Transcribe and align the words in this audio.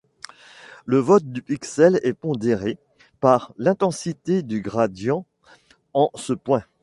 Le 0.87 0.97
vote 0.97 1.25
du 1.25 1.43
pixel 1.43 1.99
est 2.01 2.15
pondéré 2.15 2.79
par 3.19 3.53
l'intensité 3.59 4.41
du 4.41 4.59
gradient 4.59 5.27
en 5.93 6.09
ce 6.15 6.33
point. 6.33 6.63